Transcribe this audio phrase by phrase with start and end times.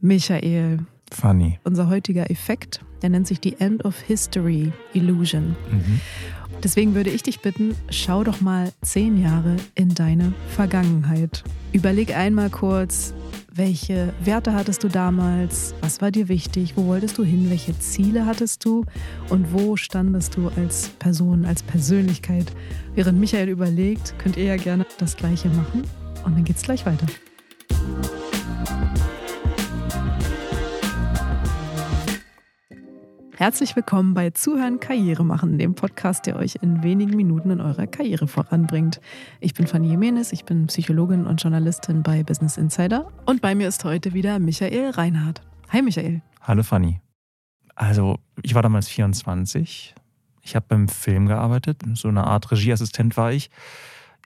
[0.00, 0.78] Michael.
[1.12, 1.58] Funny.
[1.64, 5.56] Unser heutiger Effekt, der nennt sich die End of History Illusion.
[5.70, 6.00] Mhm.
[6.62, 11.44] Deswegen würde ich dich bitten, schau doch mal zehn Jahre in deine Vergangenheit.
[11.72, 13.14] Überleg einmal kurz,
[13.52, 15.74] welche Werte hattest du damals?
[15.80, 16.76] Was war dir wichtig?
[16.76, 17.50] Wo wolltest du hin?
[17.50, 18.84] Welche Ziele hattest du?
[19.30, 22.52] Und wo standest du als Person, als Persönlichkeit?
[22.94, 25.82] Während Michael überlegt, könnt ihr ja gerne das Gleiche machen.
[26.24, 27.06] Und dann geht's gleich weiter.
[33.38, 37.86] Herzlich willkommen bei Zuhören Karriere machen, dem Podcast, der euch in wenigen Minuten in eurer
[37.86, 39.00] Karriere voranbringt.
[39.38, 43.68] Ich bin Fanny Jimenez, ich bin Psychologin und Journalistin bei Business Insider und bei mir
[43.68, 45.40] ist heute wieder Michael Reinhardt.
[45.68, 46.20] Hi Michael.
[46.40, 47.00] Hallo Fanny.
[47.76, 49.94] Also, ich war damals 24.
[50.42, 53.50] Ich habe beim Film gearbeitet, so eine Art Regieassistent war ich.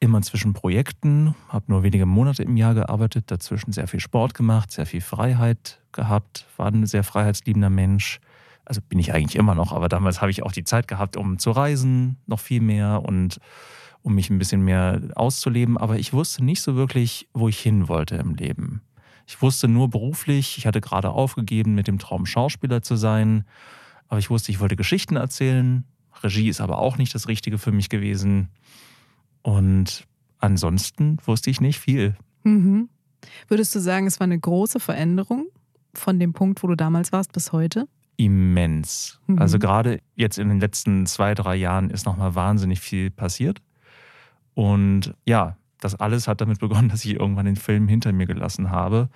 [0.01, 4.73] Immer zwischen Projekten, habe nur wenige Monate im Jahr gearbeitet, dazwischen sehr viel Sport gemacht,
[4.73, 8.19] sehr viel Freiheit gehabt, war ein sehr freiheitsliebender Mensch
[8.65, 11.39] also bin ich eigentlich immer noch, aber damals habe ich auch die Zeit gehabt, um
[11.39, 13.39] zu reisen, noch viel mehr und
[14.03, 15.77] um mich ein bisschen mehr auszuleben.
[15.79, 18.83] Aber ich wusste nicht so wirklich, wo ich hin wollte im Leben.
[19.27, 23.45] Ich wusste nur beruflich, ich hatte gerade aufgegeben, mit dem Traum Schauspieler zu sein.
[24.09, 25.85] Aber ich wusste, ich wollte Geschichten erzählen.
[26.23, 28.49] Regie ist aber auch nicht das Richtige für mich gewesen.
[29.43, 30.07] Und
[30.39, 32.17] ansonsten wusste ich nicht viel.
[32.43, 32.89] Mhm.
[33.49, 35.47] Würdest du sagen, es war eine große Veränderung
[35.95, 37.87] von dem Punkt, wo du damals warst, bis heute?
[38.25, 39.21] Immens.
[39.27, 39.39] Mhm.
[39.39, 43.61] Also gerade jetzt in den letzten zwei, drei Jahren ist nochmal wahnsinnig viel passiert.
[44.55, 48.71] Und ja, das alles hat damit begonnen, dass ich irgendwann den Film hinter mir gelassen
[48.71, 49.09] habe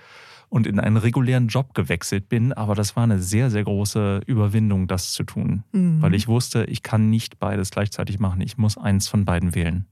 [0.49, 2.53] und in einen regulären Job gewechselt bin.
[2.53, 5.63] Aber das war eine sehr, sehr große Überwindung, das zu tun.
[5.73, 6.03] Mhm.
[6.03, 8.41] Weil ich wusste, ich kann nicht beides gleichzeitig machen.
[8.41, 9.87] Ich muss eins von beiden wählen.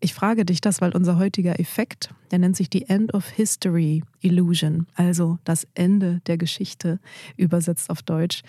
[0.00, 4.02] Ich frage dich das, weil unser heutiger Effekt, der nennt sich die End of History
[4.20, 6.98] Illusion, also das Ende der Geschichte,
[7.36, 8.42] übersetzt auf Deutsch.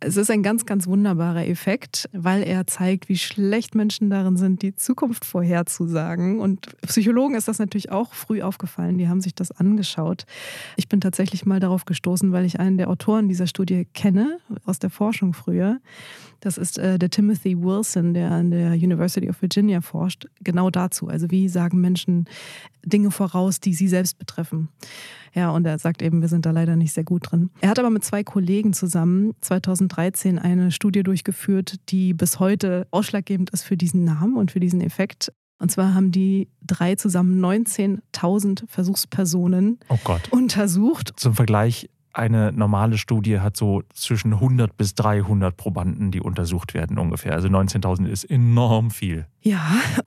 [0.00, 4.62] Es ist ein ganz, ganz wunderbarer Effekt, weil er zeigt, wie schlecht Menschen darin sind,
[4.62, 6.40] die Zukunft vorherzusagen.
[6.40, 10.24] Und Psychologen ist das natürlich auch früh aufgefallen, die haben sich das angeschaut.
[10.76, 14.78] Ich bin tatsächlich mal darauf gestoßen, weil ich einen der Autoren dieser Studie kenne, aus
[14.78, 15.80] der Forschung früher.
[16.40, 21.08] Das ist äh, der Timothy Wilson, der an der University of Virginia forscht, genau dazu.
[21.08, 22.26] Also wie sagen Menschen
[22.84, 24.68] Dinge voraus, die sie selbst betreffen.
[25.34, 27.50] Ja, und er sagt eben, wir sind da leider nicht sehr gut drin.
[27.60, 33.50] Er hat aber mit zwei Kollegen zusammen 2013 eine Studie durchgeführt, die bis heute ausschlaggebend
[33.50, 35.32] ist für diesen Namen und für diesen Effekt.
[35.58, 39.96] Und zwar haben die drei zusammen 19.000 Versuchspersonen oh
[40.30, 41.12] untersucht.
[41.16, 46.98] Zum Vergleich, eine normale Studie hat so zwischen 100 bis 300 Probanden, die untersucht werden
[46.98, 47.32] ungefähr.
[47.32, 49.26] Also 19.000 ist enorm viel.
[49.42, 49.60] Ja,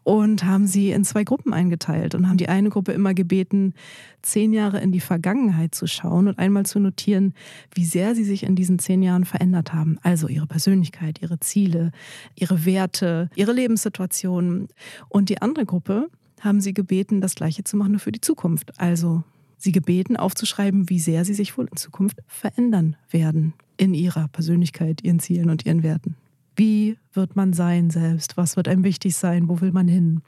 [0.04, 3.74] und haben sie in zwei Gruppen eingeteilt und haben die eine Gruppe immer gebeten,
[4.22, 7.34] zehn Jahre in die Vergangenheit zu schauen und einmal zu notieren,
[7.74, 10.00] wie sehr sie sich in diesen zehn Jahren verändert haben.
[10.02, 11.92] Also ihre Persönlichkeit, ihre Ziele,
[12.36, 14.70] ihre Werte, ihre Lebenssituation.
[15.10, 16.08] Und die andere Gruppe
[16.40, 18.80] haben sie gebeten, das Gleiche zu machen nur für die Zukunft.
[18.80, 19.24] Also
[19.58, 25.04] sie gebeten, aufzuschreiben, wie sehr sie sich wohl in Zukunft verändern werden in ihrer Persönlichkeit,
[25.04, 26.16] ihren Zielen und ihren Werten.
[26.56, 28.38] Wie wird man sein selbst?
[28.38, 29.48] Was wird einem wichtig sein?
[29.48, 30.22] Wo will man hin?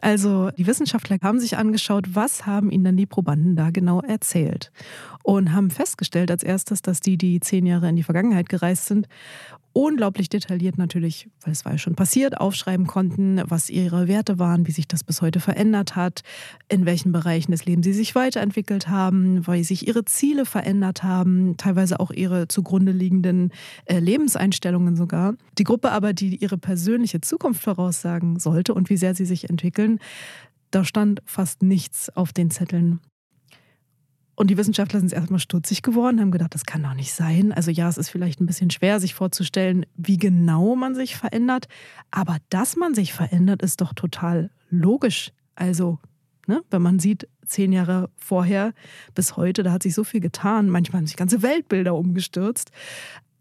[0.00, 4.72] Also die Wissenschaftler haben sich angeschaut, was haben ihnen dann die Probanden da genau erzählt
[5.26, 9.08] und haben festgestellt als erstes, dass die, die zehn Jahre in die Vergangenheit gereist sind,
[9.72, 14.68] unglaublich detailliert natürlich, weil es war ja schon passiert, aufschreiben konnten, was ihre Werte waren,
[14.68, 16.22] wie sich das bis heute verändert hat,
[16.68, 21.56] in welchen Bereichen des Lebens sie sich weiterentwickelt haben, weil sich ihre Ziele verändert haben,
[21.56, 23.50] teilweise auch ihre zugrunde liegenden
[23.86, 25.34] äh, Lebenseinstellungen sogar.
[25.58, 29.98] Die Gruppe aber, die ihre persönliche Zukunft voraussagen sollte und wie sehr sie sich entwickeln,
[30.70, 33.00] da stand fast nichts auf den Zetteln.
[34.36, 37.52] Und die Wissenschaftler sind erstmal stutzig geworden, haben gedacht, das kann doch nicht sein.
[37.52, 41.68] Also ja, es ist vielleicht ein bisschen schwer, sich vorzustellen, wie genau man sich verändert.
[42.10, 45.32] Aber dass man sich verändert, ist doch total logisch.
[45.54, 45.98] Also,
[46.46, 48.74] ne, wenn man sieht, zehn Jahre vorher
[49.14, 50.68] bis heute, da hat sich so viel getan.
[50.68, 52.70] Manchmal haben sich ganze Weltbilder umgestürzt.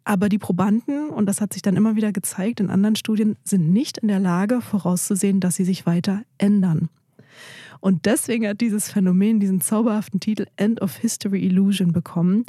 [0.06, 3.74] Aber die Probanden, und das hat sich dann immer wieder gezeigt in anderen Studien, sind
[3.74, 6.90] nicht in der Lage vorauszusehen, dass sie sich weiter ändern.
[7.80, 12.46] Und deswegen hat dieses Phänomen diesen zauberhaften Titel End of History Illusion bekommen,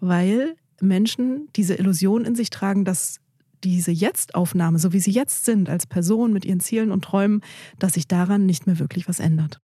[0.00, 3.20] weil Menschen diese Illusion in sich tragen, dass
[3.62, 7.42] diese Jetzt-Aufnahme, so wie sie jetzt sind, als Person mit ihren Zielen und Träumen,
[7.78, 9.60] dass sich daran nicht mehr wirklich was ändert.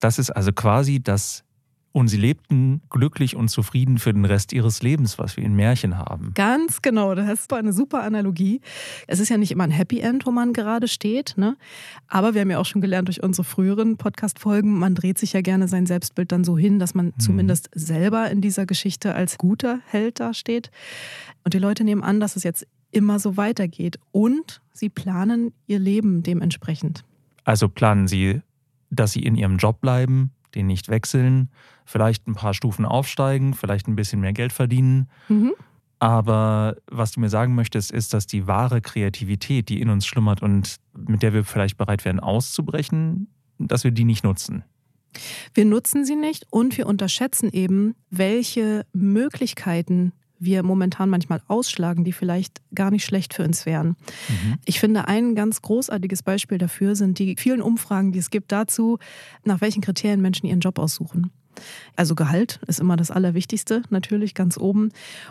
[0.00, 1.44] Das ist also quasi das
[1.92, 5.98] Und sie lebten glücklich und zufrieden für den Rest ihres Lebens, was wir in Märchen
[5.98, 6.32] haben.
[6.34, 8.60] Ganz genau, das ist eine super Analogie.
[9.06, 11.56] Es ist ja nicht immer ein Happy End, wo man gerade steht, ne?
[12.08, 15.42] Aber wir haben ja auch schon gelernt durch unsere früheren Podcast-Folgen, man dreht sich ja
[15.42, 17.18] gerne sein Selbstbild dann so hin, dass man hm.
[17.18, 20.70] zumindest selber in dieser Geschichte als guter Held dasteht.
[21.44, 23.98] Und die Leute nehmen an, dass es jetzt immer so weitergeht.
[24.12, 27.04] Und sie planen ihr Leben dementsprechend.
[27.44, 28.40] Also planen sie,
[28.90, 31.50] dass sie in ihrem Job bleiben, den nicht wechseln,
[31.84, 35.08] vielleicht ein paar Stufen aufsteigen, vielleicht ein bisschen mehr Geld verdienen.
[35.28, 35.52] Mhm.
[35.98, 40.42] Aber was du mir sagen möchtest, ist, dass die wahre Kreativität, die in uns schlummert
[40.42, 43.28] und mit der wir vielleicht bereit wären auszubrechen,
[43.58, 44.64] dass wir die nicht nutzen.
[45.54, 50.12] Wir nutzen sie nicht und wir unterschätzen eben, welche Möglichkeiten
[50.44, 53.88] wir momentan manchmal ausschlagen, die vielleicht gar nicht schlecht für uns wären.
[53.88, 54.58] Mhm.
[54.64, 58.98] Ich finde, ein ganz großartiges Beispiel dafür sind die vielen Umfragen, die es gibt dazu,
[59.44, 61.30] nach welchen Kriterien Menschen ihren Job aussuchen.
[61.96, 64.90] Also Gehalt ist immer das Allerwichtigste, natürlich ganz oben.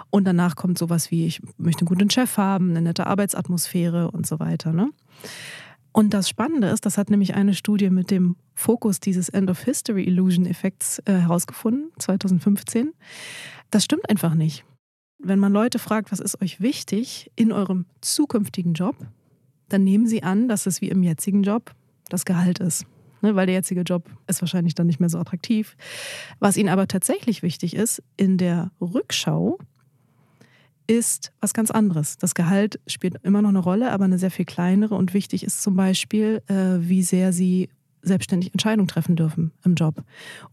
[0.10, 4.28] Und danach kommt sowas wie, ich möchte einen guten Chef haben, eine nette Arbeitsatmosphäre und
[4.28, 4.72] so weiter.
[4.72, 4.90] Ne?
[5.92, 9.62] Und das Spannende ist, das hat nämlich eine Studie mit dem Fokus dieses End of
[9.64, 12.94] History Illusion Effekts äh, herausgefunden, 2015.
[13.72, 14.64] Das stimmt einfach nicht
[15.24, 18.96] wenn man Leute fragt, was ist euch wichtig in eurem zukünftigen Job,
[19.70, 21.74] dann nehmen sie an, dass es wie im jetzigen Job
[22.10, 22.86] das Gehalt ist.
[23.22, 25.78] Ne, weil der jetzige Job ist wahrscheinlich dann nicht mehr so attraktiv.
[26.40, 29.60] Was ihnen aber tatsächlich wichtig ist, in der Rückschau
[30.88, 32.18] ist was ganz anderes.
[32.18, 34.96] Das Gehalt spielt immer noch eine Rolle, aber eine sehr viel kleinere.
[34.96, 37.70] Und wichtig ist zum Beispiel, äh, wie sehr sie
[38.02, 40.04] selbstständig Entscheidungen treffen dürfen im Job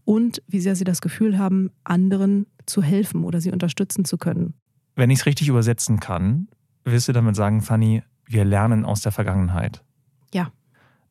[0.05, 4.53] und wie sehr sie das Gefühl haben, anderen zu helfen oder sie unterstützen zu können.
[4.95, 6.47] Wenn ich es richtig übersetzen kann,
[6.83, 9.83] willst du damit sagen, Fanny, wir lernen aus der Vergangenheit.
[10.33, 10.51] Ja.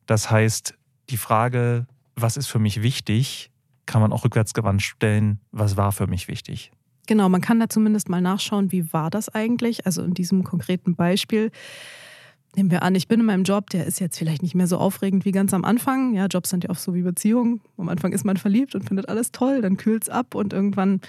[0.05, 0.75] Das heißt,
[1.09, 3.51] die Frage, was ist für mich wichtig,
[3.85, 6.71] kann man auch rückwärtsgewandt stellen, was war für mich wichtig.
[7.07, 9.87] Genau, man kann da zumindest mal nachschauen, wie war das eigentlich?
[9.87, 11.51] Also in diesem konkreten Beispiel
[12.55, 14.77] Nehmen wir an, ich bin in meinem Job, der ist jetzt vielleicht nicht mehr so
[14.77, 16.15] aufregend wie ganz am Anfang.
[16.15, 17.61] Ja, Jobs sind ja oft so wie Beziehungen.
[17.77, 20.99] Am Anfang ist man verliebt und findet alles toll, dann kühlt es ab und irgendwann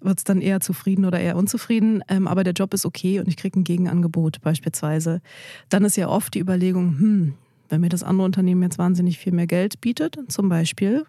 [0.00, 2.02] wird es dann eher zufrieden oder eher unzufrieden.
[2.08, 5.20] Ähm, aber der Job ist okay und ich kriege ein Gegenangebot beispielsweise.
[5.68, 7.34] Dann ist ja oft die Überlegung, hm,
[7.68, 11.04] wenn mir das andere Unternehmen jetzt wahnsinnig viel mehr Geld bietet, zum Beispiel,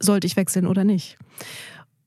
[0.00, 1.16] sollte ich wechseln oder nicht?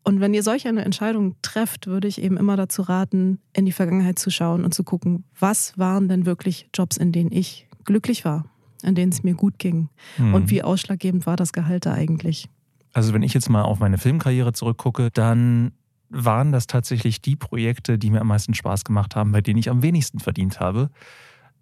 [0.06, 3.72] Und wenn ihr solch eine Entscheidung trefft, würde ich eben immer dazu raten, in die
[3.72, 8.24] Vergangenheit zu schauen und zu gucken, was waren denn wirklich Jobs, in denen ich glücklich
[8.24, 8.46] war,
[8.84, 10.36] in denen es mir gut ging mhm.
[10.36, 12.48] und wie ausschlaggebend war das Gehalt da eigentlich.
[12.94, 15.72] Also wenn ich jetzt mal auf meine Filmkarriere zurückgucke, dann
[16.10, 19.72] waren das tatsächlich die Projekte, die mir am meisten Spaß gemacht haben, bei denen ich
[19.72, 20.92] am wenigsten verdient habe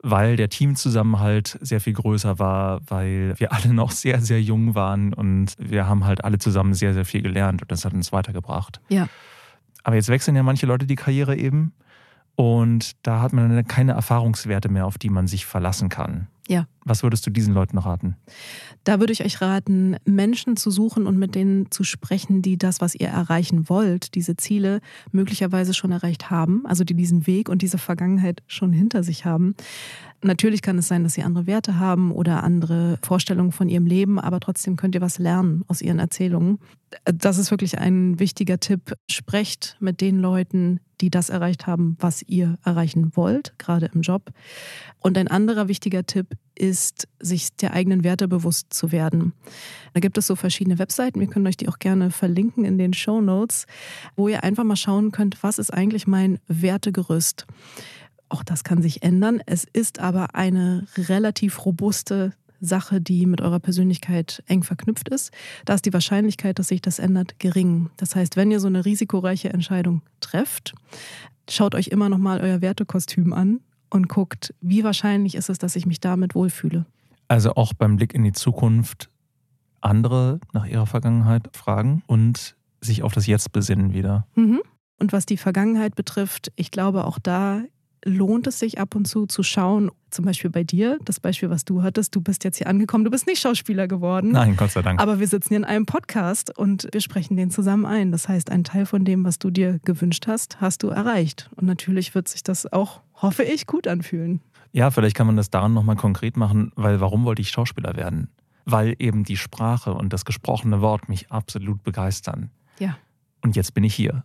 [0.03, 5.13] weil der Teamzusammenhalt sehr viel größer war, weil wir alle noch sehr, sehr jung waren
[5.13, 8.81] und wir haben halt alle zusammen sehr, sehr viel gelernt und das hat uns weitergebracht.
[8.89, 9.07] Ja.
[9.83, 11.73] Aber jetzt wechseln ja manche Leute die Karriere eben
[12.35, 16.27] und da hat man dann keine Erfahrungswerte mehr, auf die man sich verlassen kann.
[16.49, 16.67] Ja.
[16.85, 18.15] Was würdest du diesen Leuten raten?
[18.83, 22.81] Da würde ich euch raten, Menschen zu suchen und mit denen zu sprechen, die das,
[22.81, 24.81] was ihr erreichen wollt, diese Ziele
[25.11, 29.55] möglicherweise schon erreicht haben, also die diesen Weg und diese Vergangenheit schon hinter sich haben.
[30.21, 34.19] Natürlich kann es sein, dass sie andere Werte haben oder andere Vorstellungen von ihrem Leben,
[34.19, 36.59] aber trotzdem könnt ihr was lernen aus ihren Erzählungen.
[37.05, 38.93] Das ist wirklich ein wichtiger Tipp.
[39.09, 44.31] Sprecht mit den Leuten, die das erreicht haben, was ihr erreichen wollt, gerade im Job.
[44.99, 46.27] Und ein anderer wichtiger Tipp
[46.57, 49.33] ist, sich der eigenen Werte bewusst zu werden.
[49.93, 52.93] Da gibt es so verschiedene Webseiten, wir können euch die auch gerne verlinken in den
[52.93, 53.65] Show Notes,
[54.15, 57.45] wo ihr einfach mal schauen könnt, was ist eigentlich mein Wertegerüst.
[58.29, 59.41] Auch das kann sich ändern.
[59.45, 65.31] Es ist aber eine relativ robuste Sache, die mit eurer Persönlichkeit eng verknüpft ist.
[65.65, 67.89] Da ist die Wahrscheinlichkeit, dass sich das ändert, gering.
[67.97, 70.73] Das heißt, wenn ihr so eine risikoreiche Entscheidung trefft,
[71.49, 73.59] schaut euch immer noch mal euer Wertekostüm an
[73.93, 76.85] und guckt, wie wahrscheinlich ist es, dass ich mich damit wohlfühle.
[77.27, 79.09] Also auch beim Blick in die Zukunft
[79.81, 84.25] andere nach ihrer Vergangenheit fragen und sich auf das Jetzt besinnen wieder.
[84.35, 84.61] Mhm.
[84.99, 87.61] Und was die Vergangenheit betrifft, ich glaube, auch da
[88.05, 91.65] lohnt es sich ab und zu zu schauen, zum Beispiel bei dir, das Beispiel, was
[91.65, 94.31] du hattest, du bist jetzt hier angekommen, du bist nicht Schauspieler geworden.
[94.31, 94.99] Nein, Gott sei Dank.
[95.01, 98.11] Aber wir sitzen hier in einem Podcast und wir sprechen den zusammen ein.
[98.11, 101.49] Das heißt, ein Teil von dem, was du dir gewünscht hast, hast du erreicht.
[101.55, 104.41] Und natürlich wird sich das auch, hoffe ich, gut anfühlen.
[104.71, 108.29] Ja, vielleicht kann man das daran nochmal konkret machen, weil warum wollte ich Schauspieler werden?
[108.65, 112.49] Weil eben die Sprache und das gesprochene Wort mich absolut begeistern.
[112.79, 112.97] Ja.
[113.41, 114.23] Und jetzt bin ich hier.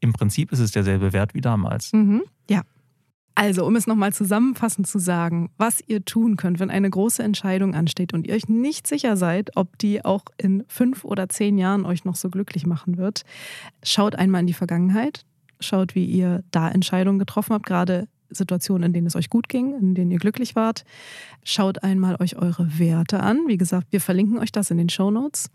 [0.00, 1.92] Im Prinzip ist es derselbe Wert wie damals.
[1.92, 2.22] Mhm.
[2.48, 2.62] Ja.
[3.34, 7.74] Also, um es nochmal zusammenfassend zu sagen, was ihr tun könnt, wenn eine große Entscheidung
[7.74, 11.84] ansteht und ihr euch nicht sicher seid, ob die auch in fünf oder zehn Jahren
[11.84, 13.24] euch noch so glücklich machen wird,
[13.82, 15.26] schaut einmal in die Vergangenheit,
[15.60, 19.74] schaut, wie ihr da Entscheidungen getroffen habt, gerade Situationen, in denen es euch gut ging,
[19.78, 20.84] in denen ihr glücklich wart.
[21.44, 23.44] Schaut einmal euch eure Werte an.
[23.46, 25.50] Wie gesagt, wir verlinken euch das in den Show Notes.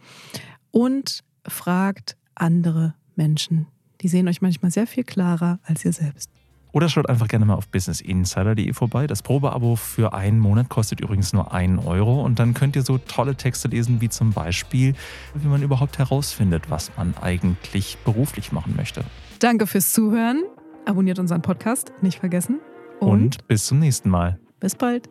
[0.72, 3.68] Und fragt andere Menschen.
[4.02, 6.30] Die sehen euch manchmal sehr viel klarer als ihr selbst.
[6.74, 9.06] Oder schaut einfach gerne mal auf businessinsider.de vorbei.
[9.06, 12.98] Das Probeabo für einen Monat kostet übrigens nur einen Euro und dann könnt ihr so
[12.98, 14.96] tolle Texte lesen, wie zum Beispiel,
[15.34, 19.04] wie man überhaupt herausfindet, was man eigentlich beruflich machen möchte.
[19.40, 20.44] Danke fürs Zuhören.
[20.86, 22.60] Abonniert unseren Podcast, nicht vergessen.
[23.00, 24.40] Und, und bis zum nächsten Mal.
[24.60, 25.10] Bis bald.